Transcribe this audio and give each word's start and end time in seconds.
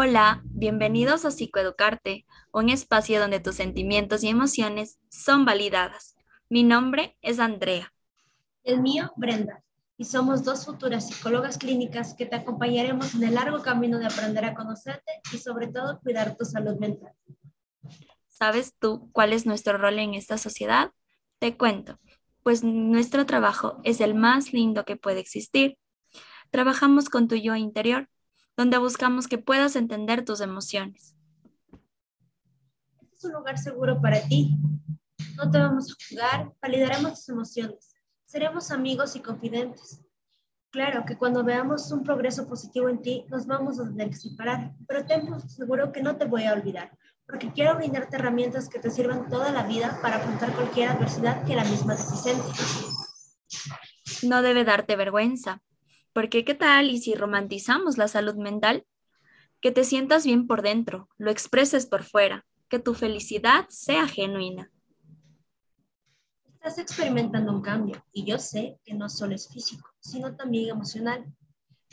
Hola, 0.00 0.42
bienvenidos 0.44 1.24
a 1.24 1.32
Psicoeducarte, 1.32 2.24
un 2.52 2.68
espacio 2.68 3.18
donde 3.18 3.40
tus 3.40 3.56
sentimientos 3.56 4.22
y 4.22 4.28
emociones 4.28 5.00
son 5.08 5.44
validadas. 5.44 6.14
Mi 6.48 6.62
nombre 6.62 7.16
es 7.20 7.40
Andrea. 7.40 7.92
El 8.62 8.80
mío, 8.80 9.10
Brenda. 9.16 9.64
Y 9.96 10.04
somos 10.04 10.44
dos 10.44 10.66
futuras 10.66 11.08
psicólogas 11.08 11.58
clínicas 11.58 12.14
que 12.14 12.26
te 12.26 12.36
acompañaremos 12.36 13.12
en 13.16 13.24
el 13.24 13.34
largo 13.34 13.60
camino 13.60 13.98
de 13.98 14.06
aprender 14.06 14.44
a 14.44 14.54
conocerte 14.54 15.20
y 15.32 15.38
sobre 15.38 15.66
todo 15.66 15.98
cuidar 15.98 16.36
tu 16.36 16.44
salud 16.44 16.78
mental. 16.78 17.12
¿Sabes 18.28 18.76
tú 18.78 19.10
cuál 19.10 19.32
es 19.32 19.46
nuestro 19.46 19.78
rol 19.78 19.98
en 19.98 20.14
esta 20.14 20.38
sociedad? 20.38 20.92
Te 21.40 21.56
cuento, 21.56 21.98
pues 22.44 22.62
nuestro 22.62 23.26
trabajo 23.26 23.80
es 23.82 24.00
el 24.00 24.14
más 24.14 24.52
lindo 24.52 24.84
que 24.84 24.94
puede 24.94 25.18
existir. 25.18 25.76
Trabajamos 26.52 27.08
con 27.08 27.26
tu 27.26 27.34
yo 27.34 27.56
interior 27.56 28.08
donde 28.58 28.76
buscamos 28.76 29.28
que 29.28 29.38
puedas 29.38 29.76
entender 29.76 30.24
tus 30.24 30.40
emociones. 30.40 31.14
Este 33.00 33.16
es 33.16 33.24
un 33.24 33.32
lugar 33.34 33.56
seguro 33.56 34.02
para 34.02 34.20
ti. 34.22 34.58
No 35.36 35.48
te 35.48 35.58
vamos 35.58 35.88
a 35.88 35.94
juzgar, 35.94 36.52
validaremos 36.60 37.14
tus 37.14 37.28
emociones. 37.28 37.94
Seremos 38.26 38.72
amigos 38.72 39.14
y 39.14 39.20
confidentes. 39.20 40.04
Claro 40.70 41.04
que 41.06 41.16
cuando 41.16 41.44
veamos 41.44 41.92
un 41.92 42.02
progreso 42.02 42.48
positivo 42.48 42.88
en 42.88 43.00
ti, 43.00 43.24
nos 43.28 43.46
vamos 43.46 43.78
a 43.78 43.84
tener 43.84 44.10
que 44.10 44.16
separar, 44.16 44.74
pero 44.88 45.06
ten 45.06 45.40
seguro 45.48 45.92
que 45.92 46.02
no 46.02 46.16
te 46.16 46.24
voy 46.24 46.42
a 46.42 46.52
olvidar, 46.52 46.90
porque 47.28 47.52
quiero 47.52 47.76
brindarte 47.76 48.16
herramientas 48.16 48.68
que 48.68 48.80
te 48.80 48.90
sirvan 48.90 49.28
toda 49.30 49.52
la 49.52 49.62
vida 49.62 50.00
para 50.02 50.16
afrontar 50.16 50.52
cualquier 50.56 50.88
adversidad 50.88 51.44
que 51.46 51.54
la 51.54 51.62
misma 51.62 51.94
te 51.94 52.02
presente. 52.02 52.42
No 54.24 54.42
debe 54.42 54.64
darte 54.64 54.96
vergüenza. 54.96 55.62
Porque 56.12 56.44
qué 56.44 56.54
tal 56.54 56.90
y 56.90 56.98
si 56.98 57.14
romantizamos 57.14 57.98
la 57.98 58.08
salud 58.08 58.34
mental? 58.36 58.86
Que 59.60 59.70
te 59.70 59.84
sientas 59.84 60.24
bien 60.24 60.46
por 60.46 60.62
dentro, 60.62 61.08
lo 61.18 61.30
expreses 61.30 61.86
por 61.86 62.04
fuera, 62.04 62.46
que 62.68 62.78
tu 62.78 62.94
felicidad 62.94 63.66
sea 63.68 64.06
genuina. 64.06 64.70
Estás 66.54 66.78
experimentando 66.78 67.52
un 67.52 67.62
cambio 67.62 68.04
y 68.12 68.24
yo 68.24 68.38
sé 68.38 68.78
que 68.84 68.94
no 68.94 69.08
solo 69.08 69.34
es 69.34 69.48
físico, 69.48 69.88
sino 70.00 70.34
también 70.36 70.70
emocional. 70.70 71.24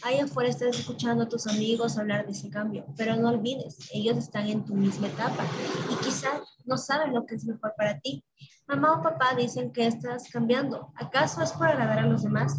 Ahí 0.02 0.19
afuera 0.19 0.49
estás 0.49 0.77
escuchando 0.77 1.23
a 1.23 1.30
tus 1.30 1.47
amigos 1.47 1.97
hablar 1.97 2.25
de 2.25 2.33
ese 2.33 2.49
cambio, 2.49 2.86
pero 2.97 3.16
no 3.16 3.30
olvides, 3.30 3.89
ellos 3.93 4.17
están 4.17 4.47
en 4.47 4.66
tu 4.66 4.75
misma 4.75 5.08
etapa 5.08 5.45
y 5.89 5.95
quizás 6.03 6.41
no 6.66 6.77
saben 6.77 7.13
lo 7.13 7.25
que 7.25 7.36
es 7.36 7.45
mejor 7.45 7.73
para 7.77 7.99
ti. 7.99 8.23
Mamá 8.67 8.99
o 8.99 9.02
papá 9.02 9.36
dicen 9.36 9.71
que 9.71 9.88
estás 9.88 10.30
cambiando. 10.30 10.91
¿Acaso 10.95 11.41
es 11.41 11.53
por 11.53 11.67
agradar 11.67 11.99
a 11.99 12.08
los 12.08 12.23
demás? 12.23 12.58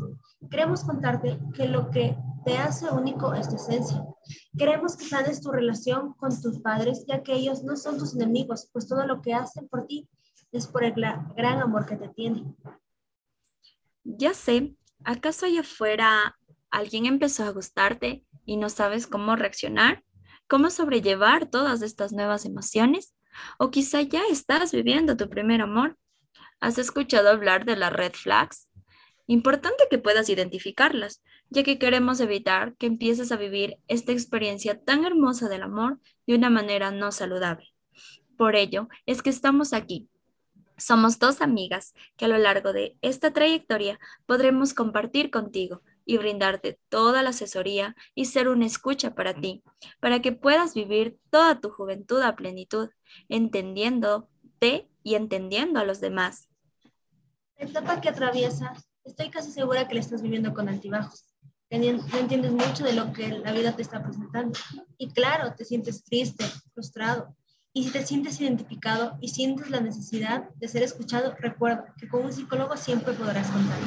Queremos 0.51 0.85
contarte 0.85 1.39
que 1.55 1.69
lo 1.69 1.91
que 1.91 2.17
te 2.45 2.59
hace 2.59 2.89
único 2.91 3.35
es 3.35 3.49
tu 3.49 3.57
esencia. 3.57 4.05
Queremos 4.57 4.97
que 4.97 5.05
sanes 5.05 5.41
tu 5.41 5.51
relación 5.51 6.15
con 6.15 6.31
tus 6.41 6.61
padres, 6.61 7.05
ya 7.07 7.23
que 7.23 7.35
ellos 7.35 7.65
no 7.65 7.77
son 7.77 7.99
tus 7.99 8.15
enemigos, 8.15 8.69
pues 8.73 8.87
todo 8.89 9.07
lo 9.07 9.21
que 9.21 9.35
hacen 9.35 9.69
por 9.69 9.87
ti 9.87 10.09
es 10.53 10.67
por 10.67 10.85
el 10.85 10.95
gran 10.95 11.61
amor 11.61 11.87
que 11.87 11.97
te 11.97 12.09
tienen. 12.09 12.57
Ya 14.05 14.35
sé, 14.35 14.77
¿acaso 15.05 15.47
allá 15.47 15.61
afuera 15.61 16.37
alguien 16.71 17.07
empezó 17.07 17.45
a 17.45 17.51
gustarte 17.51 18.25
y 18.45 18.57
no 18.57 18.69
sabes 18.69 19.07
cómo 19.07 19.35
reaccionar, 19.35 20.05
cómo 20.47 20.71
sobrellevar 20.71 21.47
todas 21.47 21.83
estas 21.83 22.13
nuevas 22.13 22.45
emociones, 22.45 23.15
o 23.59 23.71
quizá 23.71 24.03
ya 24.03 24.23
estás 24.31 24.73
viviendo 24.73 25.17
tu 25.17 25.29
primer 25.29 25.61
amor. 25.61 25.99
¿Has 26.61 26.79
escuchado 26.79 27.29
hablar 27.29 27.65
de 27.65 27.77
las 27.77 27.93
red 27.93 28.13
flags? 28.13 28.69
Importante 29.29 29.85
que 29.91 29.99
puedas 29.99 30.29
identificarlas, 30.29 31.23
ya 31.51 31.65
que 31.65 31.79
queremos 31.79 32.21
evitar 32.21 32.77
que 32.77 32.87
empieces 32.87 33.33
a 33.33 33.37
vivir 33.37 33.79
esta 33.89 34.13
experiencia 34.13 34.81
tan 34.81 35.05
hermosa 35.05 35.49
del 35.49 35.63
amor 35.63 35.99
de 36.27 36.37
una 36.37 36.49
manera 36.49 36.93
no 36.93 37.11
saludable. 37.11 37.75
Por 38.37 38.55
ello 38.55 38.89
es 39.05 39.23
que 39.23 39.31
estamos 39.31 39.73
aquí. 39.73 40.09
Somos 40.78 41.19
dos 41.19 41.41
amigas 41.41 41.95
que 42.17 42.27
a 42.27 42.28
lo 42.28 42.39
largo 42.39 42.73
de 42.73 42.97
esta 43.00 43.33
trayectoria 43.33 43.99
podremos 44.27 44.75
compartir 44.75 45.31
contigo 45.31 45.83
y 46.05 46.19
brindarte 46.19 46.79
toda 46.89 47.23
la 47.23 47.31
asesoría 47.31 47.97
y 48.15 48.27
ser 48.27 48.49
una 48.49 48.67
escucha 48.67 49.15
para 49.15 49.34
ti, 49.34 49.65
para 50.00 50.21
que 50.21 50.33
puedas 50.33 50.75
vivir 50.75 51.19
toda 51.31 51.61
tu 51.61 51.71
juventud 51.71 52.21
a 52.23 52.37
plenitud, 52.37 52.91
entendiéndote 53.29 54.89
y 55.03 55.15
entendiendo 55.15 55.81
a 55.81 55.84
los 55.84 56.00
demás. 56.00 56.49
La 57.59 57.67
etapa 57.67 58.00
que 58.00 58.11
atraviesas, 58.11 58.87
estoy 59.06 59.31
casi 59.31 59.50
segura 59.50 59.89
que 59.89 59.94
la 59.94 60.00
estás 60.00 60.22
viviendo 60.22 60.53
con 60.53 60.69
altibajos. 60.69 61.25
No 61.71 62.19
entiendes 62.19 62.53
mucho 62.53 62.84
de 62.84 62.93
lo 62.93 63.12
que 63.12 63.28
la 63.28 63.53
vida 63.53 63.75
te 63.75 63.83
está 63.83 64.03
presentando. 64.03 64.59
Y 64.99 65.11
claro, 65.11 65.55
te 65.56 65.65
sientes 65.65 66.05
triste, 66.05 66.44
frustrado. 66.75 67.34
Y 67.72 67.84
si 67.84 67.91
te 67.91 68.06
sientes 68.06 68.41
identificado 68.41 69.19
y 69.21 69.28
sientes 69.28 69.71
la 69.71 69.81
necesidad 69.81 70.49
de 70.55 70.69
ser 70.69 70.83
escuchado, 70.83 71.34
recuerda 71.39 71.94
que 71.99 72.09
con 72.09 72.25
un 72.25 72.33
psicólogo 72.33 72.77
siempre 72.77 73.15
podrás 73.15 73.50
contar. 73.50 73.78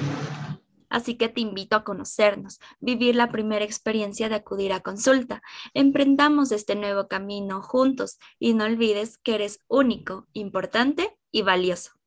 Así 0.90 1.16
que 1.16 1.30
te 1.30 1.42
invito 1.42 1.76
a 1.76 1.84
conocernos, 1.84 2.60
vivir 2.80 3.16
la 3.16 3.32
primera 3.32 3.64
experiencia 3.64 4.28
de 4.28 4.36
acudir 4.36 4.74
a 4.74 4.82
consulta. 4.82 5.42
Emprendamos 5.74 6.52
este 6.52 6.76
nuevo 6.76 7.08
camino 7.08 7.62
juntos 7.62 8.20
y 8.40 8.54
no 8.54 8.66
olvides 8.66 9.18
que 9.18 9.36
eres 9.36 9.60
único, 9.68 10.28
importante 10.34 11.18
y 11.32 11.44
valioso. 11.44 11.99